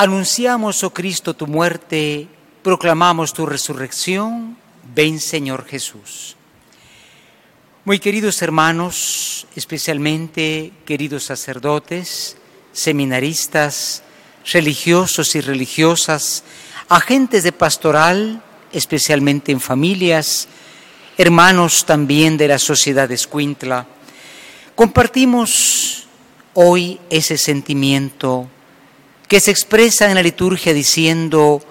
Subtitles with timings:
[0.00, 2.28] Anunciamos, oh Cristo, tu muerte,
[2.62, 4.56] proclamamos tu resurrección.
[4.94, 6.36] Ven, Señor Jesús.
[7.84, 12.36] Muy queridos hermanos, especialmente queridos sacerdotes,
[12.72, 14.04] seminaristas,
[14.52, 16.44] religiosos y religiosas,
[16.88, 18.40] agentes de pastoral,
[18.72, 20.46] especialmente en familias,
[21.16, 23.88] hermanos también de la sociedad de Escuintla,
[24.76, 26.06] compartimos
[26.54, 28.48] hoy ese sentimiento
[29.28, 31.62] que se expresa en la liturgia diciendo,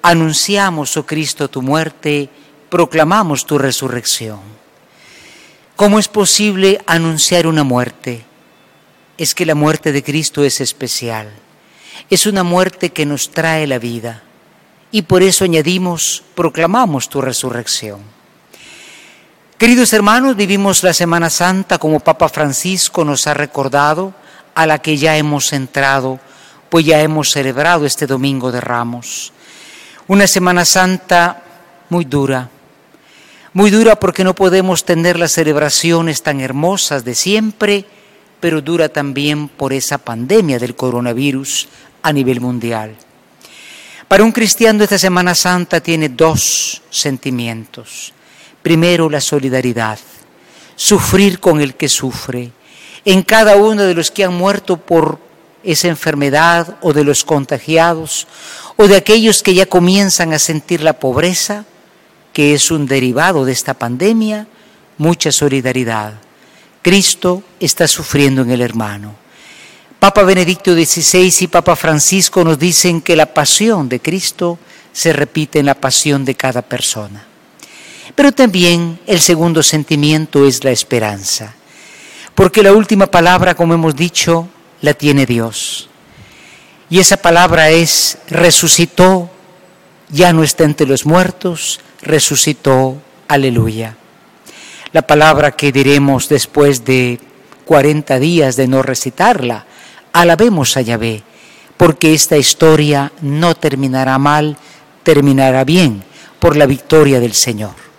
[0.00, 2.30] anunciamos, oh Cristo, tu muerte,
[2.70, 4.38] proclamamos tu resurrección.
[5.74, 8.24] ¿Cómo es posible anunciar una muerte?
[9.18, 11.30] Es que la muerte de Cristo es especial.
[12.08, 14.22] Es una muerte que nos trae la vida.
[14.92, 18.00] Y por eso añadimos, proclamamos tu resurrección.
[19.58, 24.14] Queridos hermanos, vivimos la Semana Santa como Papa Francisco nos ha recordado,
[24.54, 26.18] a la que ya hemos entrado,
[26.70, 29.32] pues ya hemos celebrado este Domingo de Ramos.
[30.06, 31.42] Una Semana Santa
[31.88, 32.48] muy dura,
[33.52, 37.84] muy dura porque no podemos tener las celebraciones tan hermosas de siempre,
[38.38, 41.68] pero dura también por esa pandemia del coronavirus
[42.02, 42.96] a nivel mundial.
[44.06, 48.12] Para un cristiano esta Semana Santa tiene dos sentimientos.
[48.62, 49.98] Primero, la solidaridad,
[50.76, 52.52] sufrir con el que sufre.
[53.04, 55.29] En cada uno de los que han muerto por
[55.62, 58.26] esa enfermedad o de los contagiados
[58.76, 61.64] o de aquellos que ya comienzan a sentir la pobreza,
[62.32, 64.46] que es un derivado de esta pandemia,
[64.98, 66.14] mucha solidaridad.
[66.82, 69.14] Cristo está sufriendo en el hermano.
[69.98, 74.58] Papa Benedicto XVI y Papa Francisco nos dicen que la pasión de Cristo
[74.92, 77.26] se repite en la pasión de cada persona.
[78.14, 81.54] Pero también el segundo sentimiento es la esperanza,
[82.34, 84.48] porque la última palabra, como hemos dicho,
[84.80, 85.88] la tiene Dios.
[86.88, 89.30] Y esa palabra es resucitó,
[90.08, 92.96] ya no está entre los muertos, resucitó,
[93.28, 93.96] aleluya.
[94.92, 97.20] La palabra que diremos después de
[97.64, 99.66] 40 días de no recitarla,
[100.12, 101.22] alabemos a Yahvé,
[101.76, 104.56] porque esta historia no terminará mal,
[105.04, 106.02] terminará bien
[106.40, 107.89] por la victoria del Señor.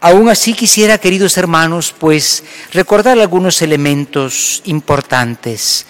[0.00, 5.86] Aún así quisiera, queridos hermanos, pues recordar algunos elementos importantes.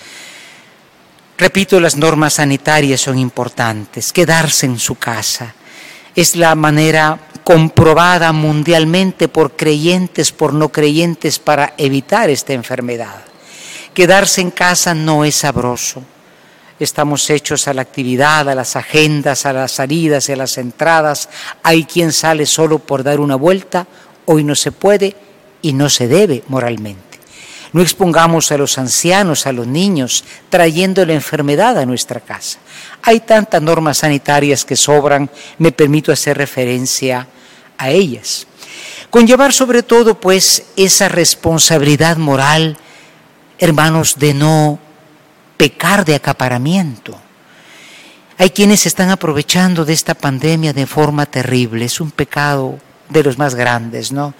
[1.36, 5.54] Repito, las normas sanitarias son importantes, quedarse en su casa,
[6.14, 13.22] es la manera comprobada mundialmente por creyentes, por no creyentes, para evitar esta enfermedad.
[13.94, 16.02] Quedarse en casa no es sabroso.
[16.81, 21.28] Estamos hechos a la actividad, a las agendas, a las salidas y a las entradas.
[21.65, 23.87] Hay quien sale solo por dar una vuelta.
[24.27, 25.17] Hoy no se puede
[25.61, 27.19] y no se debe moralmente.
[27.72, 32.59] No expongamos a los ancianos, a los niños, trayendo la enfermedad a nuestra casa.
[33.03, 35.28] Hay tantas normas sanitarias que sobran,
[35.59, 37.27] me permito hacer referencia
[37.77, 38.47] a ellas.
[39.11, 42.78] Conllevar sobre todo, pues, esa responsabilidad moral,
[43.59, 44.78] hermanos, de no
[45.58, 47.20] pecar de acaparamiento.
[48.38, 52.78] Hay quienes están aprovechando de esta pandemia de forma terrible, es un pecado
[53.10, 54.32] de los más grandes, ¿no?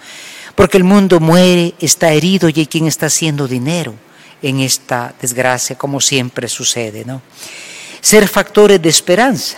[0.59, 3.95] porque el mundo muere, está herido y hay quien está haciendo dinero
[4.41, 7.21] en esta desgracia, como siempre sucede, ¿no?
[8.01, 9.55] Ser factores de esperanza.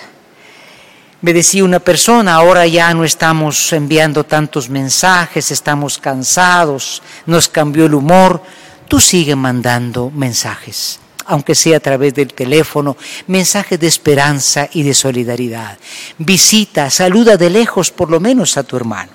[1.22, 7.88] Me decía una persona, ahora ya no estamos enviando tantos mensajes, estamos cansados, nos cambió
[7.88, 8.44] el humor.
[8.88, 14.94] Tú sigue mandando mensajes, aunque sea a través del teléfono, mensajes de esperanza y de
[14.94, 15.78] solidaridad.
[16.18, 19.12] Visita, saluda de lejos por lo menos a tu hermano.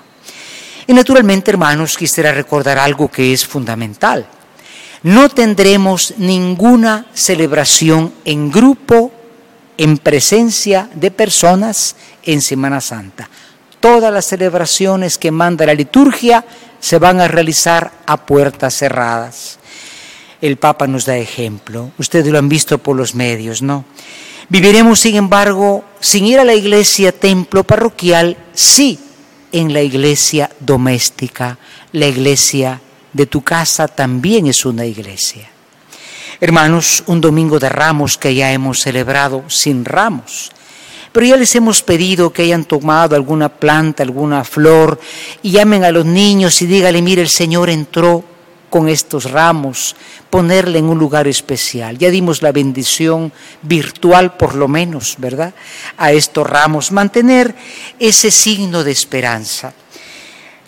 [0.87, 4.25] Y naturalmente, hermanos, quisiera recordar algo que es fundamental.
[5.03, 9.11] No tendremos ninguna celebración en grupo,
[9.77, 13.29] en presencia de personas en Semana Santa.
[13.79, 16.43] Todas las celebraciones que manda la liturgia
[16.79, 19.59] se van a realizar a puertas cerradas.
[20.41, 23.85] El Papa nos da ejemplo, ustedes lo han visto por los medios, ¿no?
[24.49, 28.99] Viviremos, sin embargo, sin ir a la iglesia, templo parroquial, sí,
[29.51, 31.57] en la iglesia doméstica.
[31.91, 32.79] La iglesia
[33.11, 35.49] de tu casa también es una iglesia.
[36.39, 40.51] Hermanos, un domingo de ramos que ya hemos celebrado sin ramos.
[41.11, 44.99] Pero ya les hemos pedido que hayan tomado alguna planta, alguna flor
[45.41, 48.23] y llamen a los niños y díganle, mire, el Señor entró
[48.77, 49.95] con estos ramos,
[50.29, 51.97] ponerle en un lugar especial.
[51.97, 53.33] Ya dimos la bendición
[53.63, 55.55] virtual, por lo menos, ¿verdad?
[55.97, 57.55] A estos ramos, mantener
[57.97, 59.73] ese signo de esperanza.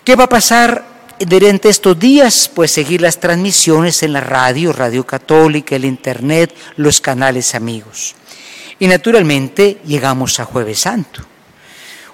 [0.02, 0.84] ¿Qué va a pasar
[1.20, 2.50] durante estos días?
[2.52, 8.16] Pues seguir las transmisiones en la radio, Radio Católica, el Internet, los canales amigos.
[8.80, 11.22] Y naturalmente llegamos a jueves santo.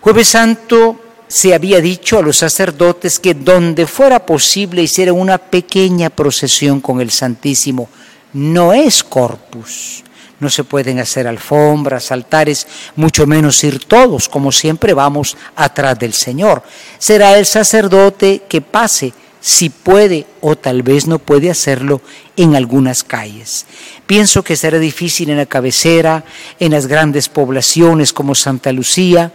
[0.03, 6.11] Jueves santo se había dicho a los sacerdotes que donde fuera posible hicieran una pequeña
[6.11, 7.89] procesión con el Santísimo.
[8.33, 10.05] No es corpus.
[10.39, 16.13] No se pueden hacer alfombras, altares, mucho menos ir todos, como siempre vamos atrás del
[16.13, 16.63] Señor.
[16.99, 22.03] Será el sacerdote que pase, si puede o tal vez no puede hacerlo
[22.37, 23.65] en algunas calles.
[24.07, 26.25] Pienso que será difícil en la cabecera,
[26.61, 29.33] en las grandes poblaciones como Santa Lucía,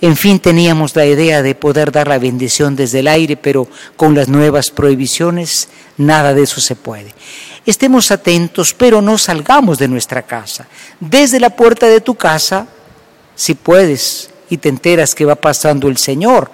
[0.00, 4.14] en fin, teníamos la idea de poder dar la bendición desde el aire, pero con
[4.14, 7.14] las nuevas prohibiciones nada de eso se puede.
[7.66, 10.66] Estemos atentos, pero no salgamos de nuestra casa.
[11.00, 12.66] Desde la puerta de tu casa,
[13.34, 16.50] si puedes y te enteras que va pasando el Señor,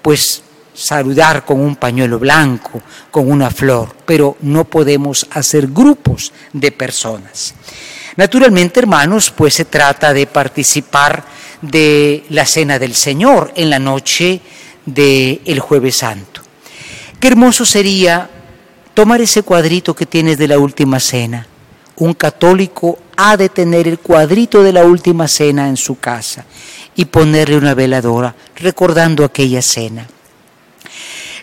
[0.00, 0.42] pues
[0.74, 2.80] saludar con un pañuelo blanco,
[3.10, 7.54] con una flor, pero no podemos hacer grupos de personas.
[8.16, 11.24] Naturalmente, hermanos, pues se trata de participar
[11.62, 14.40] de la cena del Señor en la noche
[14.84, 16.42] del jueves santo.
[17.18, 18.28] Qué hermoso sería
[18.94, 21.46] tomar ese cuadrito que tienes de la última cena.
[21.96, 26.44] Un católico ha de tener el cuadrito de la última cena en su casa
[26.96, 30.08] y ponerle una veladora recordando aquella cena.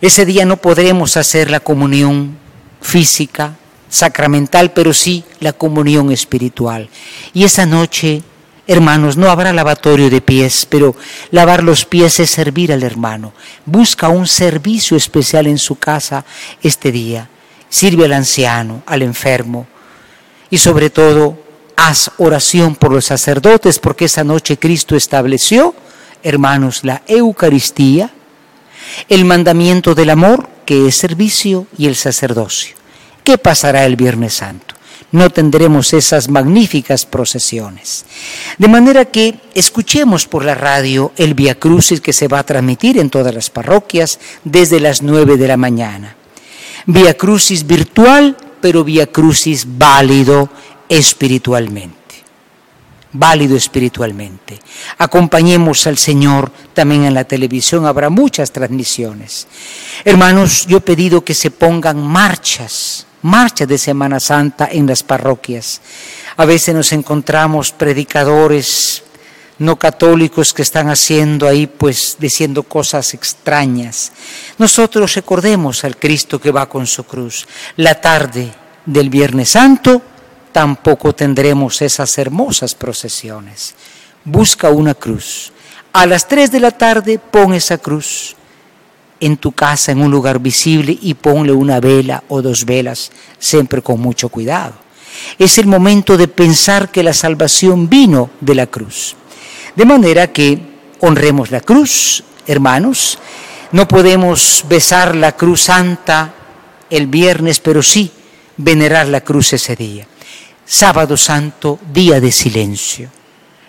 [0.02, 2.38] Ese día no podremos hacer la comunión
[2.82, 3.56] física,
[3.90, 6.90] sacramental, pero sí la comunión espiritual.
[7.34, 8.22] Y esa noche
[8.70, 10.96] Hermanos, no habrá lavatorio de pies, pero
[11.32, 13.34] lavar los pies es servir al hermano.
[13.66, 16.24] Busca un servicio especial en su casa
[16.62, 17.28] este día.
[17.68, 19.66] Sirve al anciano, al enfermo.
[20.52, 21.42] Y sobre todo,
[21.78, 25.74] haz oración por los sacerdotes, porque esa noche Cristo estableció,
[26.22, 28.12] hermanos, la Eucaristía,
[29.08, 32.76] el mandamiento del amor, que es servicio, y el sacerdocio.
[33.24, 34.69] ¿Qué pasará el Viernes Santo?
[35.12, 38.06] No tendremos esas magníficas procesiones.
[38.58, 42.98] De manera que escuchemos por la radio el Via Crucis que se va a transmitir
[42.98, 46.16] en todas las parroquias desde las 9 de la mañana.
[46.86, 50.50] Via Crucis virtual, pero Via Crucis válido
[50.88, 51.98] espiritualmente.
[53.12, 54.60] Válido espiritualmente.
[55.00, 59.48] Acompañemos al Señor también en la televisión, habrá muchas transmisiones.
[60.06, 65.82] Hermanos, yo he pedido que se pongan marchas marcha de Semana Santa en las parroquias.
[66.38, 69.04] A veces nos encontramos predicadores
[69.60, 74.12] no católicos que están haciendo ahí, pues diciendo cosas extrañas.
[74.58, 77.46] Nosotros recordemos al Cristo que va con su cruz.
[77.76, 78.52] La tarde
[78.86, 80.02] del Viernes Santo
[80.52, 83.76] tampoco tendremos esas hermosas procesiones.
[84.24, 85.52] Busca una cruz.
[85.92, 88.36] A las tres de la tarde pon esa cruz
[89.20, 93.82] en tu casa, en un lugar visible, y ponle una vela o dos velas, siempre
[93.82, 94.74] con mucho cuidado.
[95.38, 99.16] Es el momento de pensar que la salvación vino de la cruz.
[99.76, 100.60] De manera que
[101.02, 103.20] honremos la cruz, hermanos.
[103.72, 106.34] No podemos besar la cruz santa
[106.90, 108.12] el viernes, pero sí
[108.58, 110.08] venerar la cruz ese día.
[110.66, 113.10] Sábado Santo, día de silencio.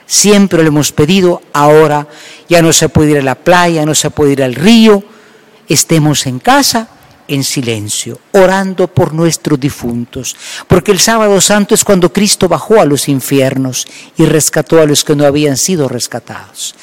[0.06, 2.08] Siempre lo hemos pedido, ahora
[2.48, 5.02] ya no se puede ir a la playa, no se puede ir al río,
[5.70, 6.88] estemos en casa
[7.28, 12.84] en silencio, orando por nuestros difuntos, porque el sábado santo es cuando Cristo bajó a
[12.84, 16.74] los infiernos y rescató a los que no habían sido rescatados.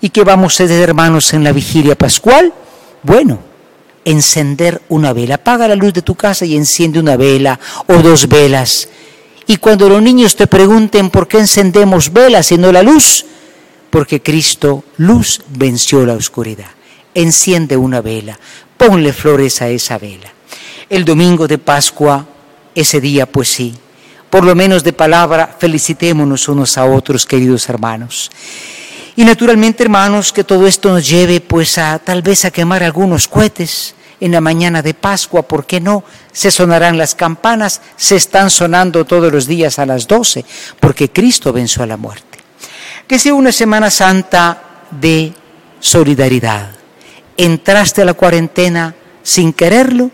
[0.00, 2.52] ¿Y qué vamos a hacer, hermanos, en la vigilia pascual?
[3.04, 3.38] Bueno,
[4.04, 5.36] encender una vela.
[5.36, 8.88] Apaga la luz de tu casa y enciende una vela o dos velas.
[9.46, 13.24] Y cuando los niños te pregunten por qué encendemos velas y no la luz,
[13.90, 16.66] porque Cristo, luz, venció la oscuridad
[17.14, 18.38] enciende una vela,
[18.76, 20.32] ponle flores a esa vela.
[20.90, 22.26] El domingo de Pascua,
[22.74, 23.74] ese día, pues sí,
[24.28, 28.30] por lo menos de palabra, felicitémonos unos a otros, queridos hermanos.
[29.16, 33.28] Y naturalmente, hermanos, que todo esto nos lleve pues a tal vez a quemar algunos
[33.28, 36.02] cohetes en la mañana de Pascua, ¿por qué no?
[36.32, 40.44] Se sonarán las campanas, se están sonando todos los días a las doce,
[40.80, 42.38] porque Cristo venció a la muerte.
[43.06, 45.32] Que sea una Semana Santa de
[45.78, 46.83] solidaridad
[47.36, 50.10] entraste a la cuarentena sin quererlo,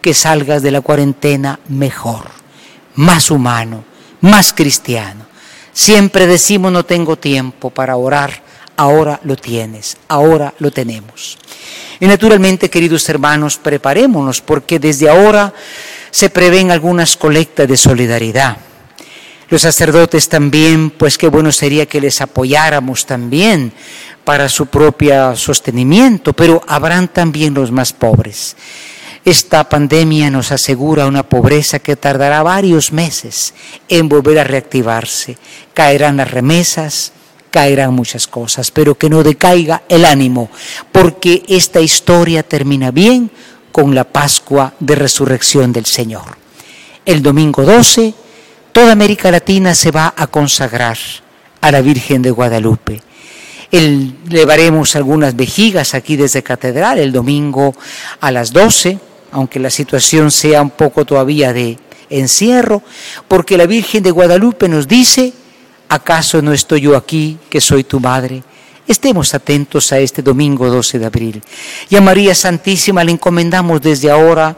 [0.00, 2.26] que salgas de la cuarentena mejor,
[2.96, 3.84] más humano,
[4.20, 5.26] más cristiano.
[5.72, 8.42] Siempre decimos no tengo tiempo para orar,
[8.76, 11.38] ahora lo tienes, ahora lo tenemos.
[12.00, 15.54] Y naturalmente, queridos hermanos, preparémonos porque desde ahora
[16.10, 18.56] se prevén algunas colectas de solidaridad.
[19.48, 23.72] Los sacerdotes también, pues qué bueno sería que les apoyáramos también
[24.24, 28.56] para su propio sostenimiento, pero habrán también los más pobres.
[29.24, 33.54] Esta pandemia nos asegura una pobreza que tardará varios meses
[33.88, 35.38] en volver a reactivarse.
[35.74, 37.12] Caerán las remesas,
[37.52, 40.50] caerán muchas cosas, pero que no decaiga el ánimo,
[40.90, 43.30] porque esta historia termina bien
[43.70, 46.36] con la Pascua de Resurrección del Señor.
[47.04, 48.14] El domingo 12,
[48.72, 50.98] toda América Latina se va a consagrar
[51.60, 53.00] a la Virgen de Guadalupe.
[53.72, 57.74] El, llevaremos algunas vejigas aquí desde Catedral el domingo
[58.20, 58.98] a las 12
[59.32, 61.78] aunque la situación sea un poco todavía de
[62.10, 62.82] encierro,
[63.26, 65.32] porque la Virgen de Guadalupe nos dice,
[65.88, 68.42] ¿acaso no estoy yo aquí, que soy tu madre?
[68.86, 71.42] Estemos atentos a este domingo 12 de abril.
[71.88, 74.56] Y a María Santísima le encomendamos desde ahora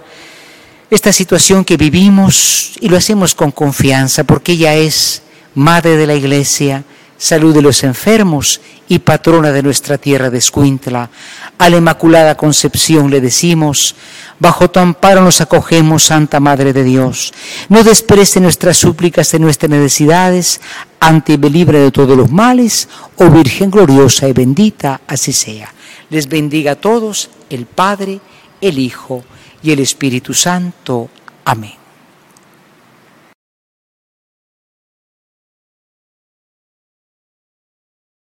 [0.91, 5.23] esta situación que vivimos y lo hacemos con confianza, porque ella es
[5.55, 6.83] Madre de la Iglesia,
[7.17, 11.11] salud de los enfermos y patrona de nuestra tierra de Escuintla.
[11.59, 13.95] A la Inmaculada Concepción le decimos,
[14.39, 17.33] bajo tu amparo nos acogemos, Santa Madre de Dios.
[17.69, 20.61] No desprece nuestras súplicas de nuestras necesidades,
[21.01, 25.73] ante libre de todos los males, oh Virgen gloriosa y bendita, así sea.
[26.11, 28.21] Les bendiga a todos el Padre,
[28.61, 29.25] el Hijo
[29.63, 31.09] y el Espíritu Santo.
[31.45, 31.84] Amén.